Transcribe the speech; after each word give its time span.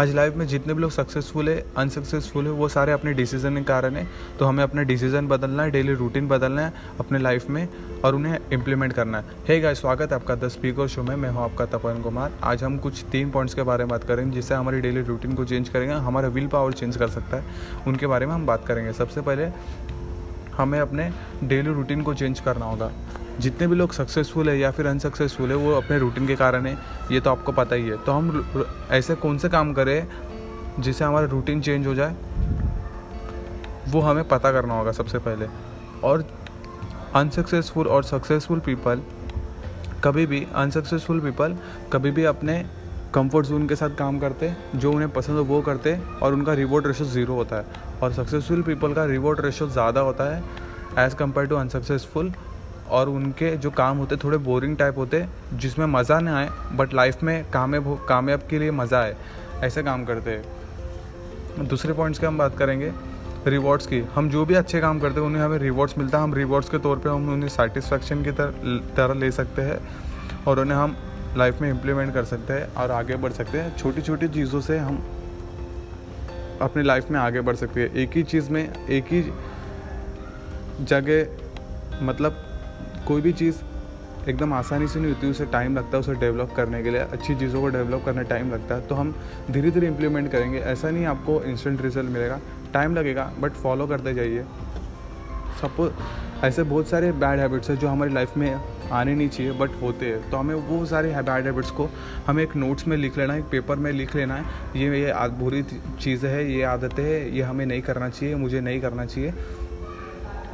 आज 0.00 0.14
लाइफ 0.14 0.34
में 0.36 0.46
जितने 0.46 0.74
भी 0.74 0.80
लोग 0.80 0.90
सक्सेसफुल 0.90 1.48
है 1.48 1.64
अनसक्सेसफुल 1.76 2.44
है, 2.44 2.50
वो 2.50 2.68
सारे 2.68 2.92
अपने 2.92 3.12
डिसीज़न 3.12 3.56
के 3.56 3.62
कारण 3.62 3.96
है। 3.96 4.06
तो 4.38 4.44
हमें 4.44 4.62
अपना 4.64 4.82
डिसीज़न 4.82 5.26
बदलना 5.28 5.62
है 5.62 5.70
डेली 5.70 5.94
रूटीन 5.94 6.28
बदलना 6.28 6.62
है 6.62 6.72
अपने 7.00 7.18
लाइफ 7.18 7.50
में 7.50 7.68
और 8.04 8.14
उन्हें 8.14 8.38
इम्प्लीमेंट 8.52 8.92
करना 8.92 9.18
है। 9.18 9.36
हे 9.48 9.60
गाइस 9.60 9.80
स्वागत 9.80 10.12
है 10.12 10.14
आपका 10.14 10.34
द 10.34 10.48
स्पीकर 10.48 10.88
शो 10.88 11.02
में। 11.02 11.14
मैं 11.16 11.30
हूँ 11.30 11.42
आपका 11.44 11.66
तपन 11.66 12.00
कुमार। 12.02 12.38
आज 12.42 12.64
हम 12.64 12.78
कुछ 12.78 13.04
तीन 13.12 13.30
पॉइंट्स 13.30 13.54
के 13.54 13.62
बारे 13.62 13.84
में 13.84 13.90
बात 13.90 14.04
करेंगे, 14.04 14.34
जिससे 14.34 14.54
हमारी 14.54 14.80
डेली 14.80 15.02
रूटीन 15.02 15.34
को 15.34 15.44
चेंज 15.44 15.68
करेंगे, 15.68 15.94
हमारा 15.94 16.28
विल 16.28 16.46
पावर 16.46 16.72
चेंज 16.72 16.96
कर 16.96 17.08
सकता 17.08 17.36
है। 17.36 17.84
उनके 17.86 18.06
बारे 18.06 18.26
में 18.26 18.34
हम 18.34 18.46
बात 18.46 18.66
करेंगे। 18.66 18.92
सबसे 18.92 19.20
पहले 19.20 19.48
हमें 20.56 20.80
अपने 20.80 21.12
डेली 21.44 21.72
रूटीन 21.72 22.02
को 22.02 22.14
चेंज 22.14 22.40
करना 22.40 22.64
होगा। 22.64 22.92
जितने 23.40 23.66
भी 23.66 23.76
लोग 23.76 23.92
सक्सेसफुल 23.92 24.48
है 24.48 24.58
या 24.58 24.70
फिर 24.70 24.86
अनसक्सेसफुल 24.86 25.50
है, 25.50 25.56
वो 25.56 25.72
अपने 25.72 25.98
रूटीन 25.98 26.26
के 26.26 26.36
कारण 26.36 26.66
है, 26.66 26.76
ये 27.12 27.20
तो 27.20 27.30
आपको 27.30 27.52
पता 27.52 27.76
ही 27.76 27.88
है। 27.88 27.96
तो 27.96 28.12
हम 28.12 28.66
ऐसे 28.90 29.14
कौन 29.16 29.38
से 29.38 29.48
काम 29.48 29.72
करें 29.74 30.06
जिससे 30.80 31.04
हमारा 31.04 31.26
रूटीन 31.26 31.60
चेंज 31.60 31.86
हो 31.86 31.94
जाए? 31.94 32.14
वो 33.88 34.00
हमें 34.00 34.26
पता 34.28 34.52
करना 34.52 34.74
होगा 34.74 34.92
सबसे 34.92 35.18
पहले। 35.20 35.46
और 36.04 36.24
अनसक्सेसफुल 37.16 37.86
और 37.86 38.02
सक्सेसफुल 38.04 38.60
पीपल 38.60 39.00
कभी 40.04 40.26
भी 40.26 40.46
अनसक्सेसफुल 40.56 41.20
पीपल 41.20 41.56
कभी 41.92 42.10
भी 42.10 42.24
अपने 42.24 42.62
कंफर्ट 43.14 43.46
जोन 43.46 43.66
के 43.68 43.76
साथ 43.76 43.96
काम 43.96 44.18
करते, 44.18 44.52
जो 44.74 44.92
उन्हें 44.92 45.10
पसंद 45.12 45.36
हो 45.36 45.44
वो 45.44 45.60
करते 45.62 45.98
और 46.22 46.34
उनका 46.34 46.52
रिवॉर्ड 46.54 46.86
रेशो 46.86 47.04
ज़ीरो 47.06 47.34
होता 47.34 47.56
है। 47.56 47.64
और 48.02 48.12
सक्सेसफुल 48.12 48.62
पीपल 48.62 48.94
का 48.94 49.04
रिवॉर्ड 49.06 49.40
रेशो 49.40 49.68
ज़्यादा 49.68 50.00
होता 50.00 50.24
है 50.34 50.42
एज़ 50.98 51.14
कंपेयर 51.16 51.46
टू 51.46 51.56
अनसक्सेसफुल 51.56 52.32
और 52.90 53.08
उनके 53.08 53.56
जो 53.56 53.70
काम 53.72 53.98
होते 53.98 54.16
थोड़े 54.16 54.38
बोरिंग 54.38 54.76
टाइप 54.76 54.98
होते, 54.98 55.24
जिसमें 55.54 55.86
मज़ा 55.88 56.18
ना 56.20 56.36
आए 56.38 56.48
बट 56.72 56.94
लाइफ 56.94 57.22
में 57.22 57.44
कामयाब 57.50 58.06
कामयाब 58.08 58.40
के 58.50 58.58
लिए 58.58 58.70
मज़ा 58.72 59.00
आए, 59.00 59.16
ऐसे 59.64 59.82
काम 59.82 60.04
करते 60.04 60.30
हैं। 60.30 61.68
दूसरे 61.68 61.92
पॉइंट्स 61.92 62.18
की 62.18 62.26
हम 62.26 62.38
बात 62.38 62.56
करेंगे 62.58 62.92
रिवॉर्ड्स 63.46 63.86
की। 63.86 64.00
हम 64.14 64.28
जो 64.30 64.44
भी 64.44 64.54
अच्छे 64.54 64.80
काम 64.80 64.98
करते 65.00 65.20
हैं, 65.20 65.26
उन्हें 65.26 65.42
हमें 65.42 65.58
रिवॉर्ड्स 65.58 65.98
मिलता 65.98 66.18
है। 66.18 66.24
हम 66.24 66.34
रिवॉर्ड्स 66.34 66.68
के 66.70 66.78
तौर 66.78 66.98
पे 66.98 67.08
हम 67.08 67.28
उन्हें 67.32 67.48
सेटिस्फेक्शन 67.48 68.22
की 68.24 68.32
तरह 68.32 69.14
ले 69.14 69.30
सकते 69.32 69.62
हैं 69.62 69.78
और 70.46 70.60
उन्हें 70.60 70.78
हम 70.78 70.96
लाइफ 71.36 71.60
में 71.62 71.68
इम्प्लीमेंट 71.70 72.12
कर 72.14 72.24
सकते 72.24 72.52
हैं 72.52 72.74
और 72.74 72.90
आगे 72.90 73.16
बढ़ 73.16 73.32
सकते 73.32 73.58
हैं। 73.58 73.76
छोटी 73.76 74.02
छोटी 74.02 74.28
चीज़ों 74.28 74.60
से 74.60 74.78
हम 74.78 75.02
अपनी 76.62 76.82
लाइफ 76.82 77.10
में 77.10 77.18
आगे 77.20 77.40
बढ़ 77.40 77.56
सकते 77.56 77.80
हैं। 77.80 77.94
एक 77.94 78.16
ही 78.16 78.22
चीज़ 78.24 78.50
में, 78.50 78.86
एक 78.86 79.12
ही 79.12 79.22
जगह 80.84 82.04
मतलब 82.04 82.46
कोई 83.06 83.20
भी 83.20 83.32
चीज़ 83.32 83.56
एकदम 84.28 84.52
आसानी 84.52 84.86
से 84.88 85.00
नहीं 85.00 85.12
होती, 85.12 85.30
उसे 85.30 85.44
टाइम 85.46 85.76
लगता 85.76 85.96
है 85.96 86.00
उसे 86.00 86.14
डेवलप 86.14 86.52
करने 86.56 86.82
के 86.82 86.90
लिए, 86.90 87.00
अच्छी 87.00 87.34
चीज़ों 87.34 87.60
को 87.60 87.68
डेवलप 87.68 88.02
करने 88.04 88.24
टाइम 88.24 88.52
लगता 88.52 88.74
है 88.74 88.86
तो 88.88 88.94
हम 88.94 89.14
धीरे 89.50 89.70
धीरे 89.70 89.86
इम्प्लीमेंट 89.86 90.30
करेंगे। 90.32 90.58
ऐसा 90.58 90.90
नहीं 90.90 91.04
आपको 91.06 91.42
इंस्टेंट 91.42 91.82
रिज़ल्ट 91.82 92.10
मिलेगा। 92.10 92.40
टाइम 92.72 92.94
लगेगा 92.94 93.30
बट 93.40 93.52
फॉलो 93.52 93.86
करते 93.86 94.14
जाइए। 94.14 94.44
सपोज़ 95.62 95.92
ऐसे 96.44 96.62
बहुत 96.62 96.88
सारे 96.88 97.10
बैड 97.12 97.38
हैबिट्स 97.38 97.70
हैं 97.70 97.76
जो 97.78 97.88
हमारी 97.88 98.12
लाइफ 98.12 98.36
में 98.36 98.60
आने 98.92 99.14
नहीं 99.14 99.28
चाहिए 99.28 99.52
बट 99.52 99.70
होते 99.82 100.06
हैं। 100.06 100.30
तो 100.30 100.36
हमें 100.36 100.54
वो 100.54 100.84
सारे 100.86 101.10
बैड 101.22 101.44
हैबिट्स 101.44 101.70
को 101.70 101.88
हमें 102.26 102.42
एक 102.42 102.56
नोट्स 102.56 102.86
में 102.88 102.96
लिख 102.96 103.18
लेना 103.18 103.32
है, 103.32 103.38
एक 103.38 103.44
पेपर 103.44 103.76
में 103.76 103.90
लिख 103.92 104.14
लेना 104.16 104.34
है, 104.34 104.44
ये 104.76 105.00
ये 105.00 105.28
बुरी 105.38 105.62
चीज़ें 106.00 106.30
है, 106.30 106.50
ये 106.52 106.62
आदतें 106.62 107.02
हैं, 107.02 107.26
ये 107.26 107.42
हमें 107.42 107.64
नहीं 107.66 107.82
करना 107.82 108.08
चाहिए, 108.08 108.34
मुझे 108.34 108.60
नहीं 108.60 108.80
करना 108.80 109.04
चाहिए। 109.04 109.34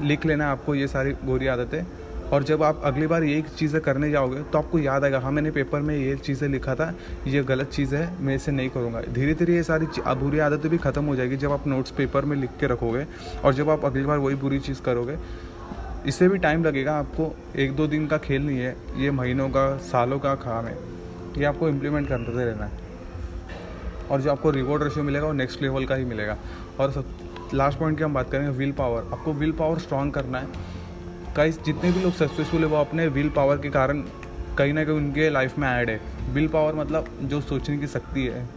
लिख 0.00 0.26
लेना 0.26 0.44
है 0.44 0.50
आपको 0.50 0.74
ये 0.74 0.86
सारी 0.86 1.12
बुरी 1.24 1.46
आदतें। 1.46 1.82
और 2.32 2.42
जब 2.42 2.62
आप 2.62 2.80
अगली 2.84 3.06
बार 3.06 3.24
ये 3.24 3.42
चीज़ें 3.56 3.80
करने 3.82 4.10
जाओगे 4.10 4.42
तो 4.42 4.58
आपको 4.58 4.78
याद 4.78 5.04
आएगा 5.04 5.18
हाँ 5.20 5.30
मैंने 5.32 5.50
पेपर 5.50 5.80
में 5.80 5.94
ये 5.96 6.14
चीज़ें 6.16 6.48
लिखा 6.48 6.74
था, 6.74 6.92
ये 7.26 7.42
गलत 7.44 7.70
चीज़ 7.70 7.94
है, 7.94 8.10
मैं 8.20 8.34
इसे 8.36 8.52
नहीं 8.52 8.70
करूँगा। 8.70 9.00
धीरे 9.02 9.34
धीरे 9.34 9.54
ये 9.54 9.62
सारी 9.62 9.86
बुरी 10.14 10.38
आदतें 10.38 10.70
भी 10.70 10.78
ख़त्म 10.78 11.04
हो 11.04 11.16
जाएगी 11.16 11.36
जब 11.36 11.52
आप 11.52 11.66
नोट्स 11.66 11.90
पेपर 11.90 12.24
में 12.24 12.36
लिख 12.36 12.50
के 12.60 12.66
रखोगे 12.66 13.06
और 13.44 13.54
जब 13.54 13.70
आप 13.70 13.84
अगली 13.84 14.04
बार 14.04 14.18
वही 14.18 14.36
बुरी 14.36 14.58
चीज़ 14.60 14.82
करोगे। 14.82 15.16
इससे 16.06 16.28
भी 16.28 16.38
टाइम 16.38 16.64
लगेगा 16.64 16.96
आपको, 16.98 17.34
एक 17.56 17.76
दो 17.76 17.86
दिन 17.86 18.06
का 18.06 18.18
खेल 18.18 18.46
नहीं 18.46 18.58
है, 18.58 18.76
ये 18.96 19.10
महीनों 19.10 19.48
का, 19.48 19.76
सालों 19.82 20.18
का 20.18 20.34
काम 20.34 20.66
है। 20.66 20.76
ये 21.38 21.44
आपको 21.44 21.68
इम्प्लीमेंट 21.68 22.08
करते 22.08 22.44
रहना 22.44 22.64
है। 22.64 22.84
और 24.10 24.20
जो 24.20 24.30
आपको 24.30 24.50
रिवॉर्ड 24.50 24.82
रेशियो 24.82 25.04
मिलेगा, 25.04 25.26
वो 25.26 25.32
नेक्स्ट 25.32 25.62
लेवल 25.62 25.84
का 25.84 25.94
ही 25.94 26.04
मिलेगा। 26.04 26.36
और 26.80 26.90
सब 26.90 27.04
लास्ट 27.54 27.78
पॉइंट 27.78 27.98
की 27.98 28.04
हम 28.04 28.14
बात 28.14 28.30
करेंगे 28.30 28.50
विल 28.50 28.72
पावर 28.72 29.08
आपको 29.12 29.32
विल 29.32 29.52
पावर 29.52 29.78
स्ट्रॉन्ग 29.78 30.14
करना 30.14 30.38
है। 30.38 30.74
गाइस 31.36 31.62
जितने 31.62 31.92
भी 31.92 32.00
लोग 32.00 32.12
सक्सेसफुल 32.12 32.60
है, 32.60 32.66
वो 32.66 32.76
अपने 32.76 33.06
विल 33.06 33.28
पावर 33.30 33.58
के 33.58 33.70
कारण 33.70 34.00
कहीं 34.58 34.72
ना 34.72 34.84
कहीं 34.84 34.96
उनके 34.96 35.30
लाइफ 35.30 35.58
में 35.58 35.68
ऐड 35.68 35.90
है। 35.90 36.00
विल 36.30 36.48
पावर 36.48 36.74
मतलब 36.74 37.06
जो 37.22 37.40
सोचने 37.40 37.78
की 37.78 37.86
शक्ति 37.86 38.26
है, 38.26 38.48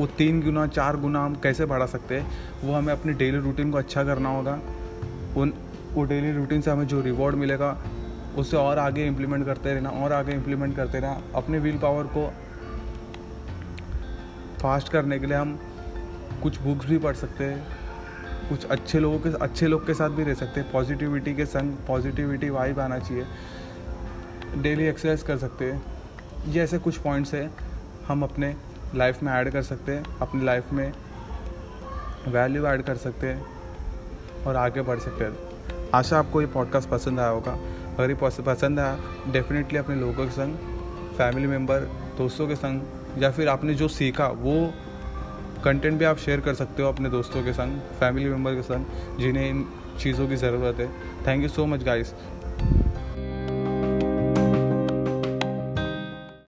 वो 0.00 0.06
तीन 0.06 0.42
गुना, 0.42 0.66
चार 0.66 0.96
गुना 0.96 1.24
हम 1.24 1.34
कैसे 1.34 1.64
बढ़ा 1.64 1.86
सकते 1.86 2.18
हैं, 2.18 2.30
वो 2.64 2.74
हमें 2.74 2.92
अपने 2.92 3.12
डेली 3.12 3.38
रूटीन 3.38 3.70
को 3.70 3.78
अच्छा 3.78 4.04
करना 4.04 4.28
होगा। 4.28 4.60
उन, 5.36 5.52
वो 5.92 6.04
डेली 6.04 6.32
रूटीन 6.32 6.60
से 6.60 6.70
हमें 6.70 6.86
जो 6.86 7.00
रिवॉर्ड 7.00 7.36
मिलेगा, 7.36 7.78
उसे 8.36 8.56
और 8.56 8.78
आगे 8.78 9.06
इम्प्लीमेंट 9.06 9.46
करते 9.46 9.74
रहना, 9.74 9.90
और 9.90 10.12
आगे 10.12 10.32
इम्प्लीमेंट 10.32 10.76
करते 10.76 10.98
रहना। 10.98 11.22
अपने 11.34 11.58
विल 11.58 11.78
पावर 11.78 12.04
को 12.04 12.32
फास्ट 14.62 14.88
करने 14.88 15.18
के 15.18 15.26
लिए 15.26 15.36
हम 15.36 15.58
कुछ 16.42 16.60
बुक्स 16.60 16.86
भी 16.86 16.98
पढ़ 16.98 17.14
सकते 17.14 17.44
हैं। 17.44 17.66
कुछ 18.48 18.66
अच्छे 18.66 18.98
लोगों 18.98 19.18
के, 19.18 19.28
अच्छे 19.28 19.66
लोग 19.66 19.86
के 19.86 19.94
साथ 19.94 20.10
भी 20.10 20.24
रह 20.24 20.34
सकते 20.34 20.60
हैं। 20.60 20.72
पॉजिटिविटी 20.72 21.34
के 21.34 21.46
संग 21.46 21.76
पॉजिटिविटी 21.88 22.50
वाइब 22.50 22.80
आना 22.80 22.98
चाहिए। 22.98 23.24
डेली 24.56 24.84
एक्सरसाइज 24.84 25.22
कर 25.22 25.38
सकते 25.38 25.72
हैं। 25.72 25.82
ये 26.48 26.62
ऐसे 26.62 26.78
कुछ 26.78 26.98
पॉइंट्स 26.98 27.34
हैं, 27.34 27.54
हम 28.08 28.22
अपने 28.22 28.56
लाइफ 28.94 29.22
में 29.22 29.32
ऐड 29.32 29.50
कर 29.50 29.62
सकते 29.62 29.92
हैं। 29.92 30.18
अपनी 30.18 30.44
लाइफ 30.44 30.72
में 30.72 30.92
वैल्यू 32.28 32.66
ऐड 32.66 32.82
कर 32.82 32.96
सकते 32.96 33.28
हैं 33.28 33.46
और 34.46 34.56
आगे 34.56 34.82
बढ़ 34.82 34.98
सकते 34.98 35.24
हैं। 35.24 35.38
आशा 35.94 36.18
आपको 36.18 36.40
ये 36.40 36.46
पॉडकास्ट 36.46 36.88
पसंद 36.88 37.20
आया 37.20 37.28
होगा। 37.28 37.52
अगर 37.98 38.10
ये 38.10 38.42
पसंद 38.42 38.80
आया 38.80 38.98
डेफिनेटली 39.28 39.78
अपने 39.78 39.96
लोगों 39.96 40.14
के 40.14 40.30
संग 40.30 40.56
फैमिली 41.18 41.46
मेंबर 41.46 41.80
दोस्तों 42.18 42.48
के 42.48 42.56
संग, 42.56 42.82
या 43.22 43.30
फिर 43.30 43.48
आपने 43.48 43.74
जो 43.74 43.88
सीखा, 43.88 44.26
वो 44.26 44.74
कंटेंट 45.64 45.98
भी 45.98 46.04
आप 46.04 46.18
शेयर 46.18 46.40
कर 46.40 46.54
सकते 46.54 46.82
हो 46.82 46.88
अपने 46.88 47.10
दोस्तों 47.10 47.42
के 47.44 47.52
संग 47.52 47.80
फैमिली 48.00 48.28
मेंबर 48.28 48.54
के 48.54 48.62
संग, 48.62 49.18
जिन्हें 49.18 49.48
इन 49.50 49.64
चीज़ों 50.00 50.28
की 50.28 50.36
ज़रूरत 50.36 50.80
है। 50.80 50.88
Thank 51.26 51.42
you 51.42 51.48
so 51.48 51.66
much 51.66 51.82
guys 51.82 52.12